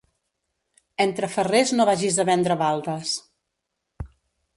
[1.03, 3.13] Entre ferrers no vagis a vendre baldes.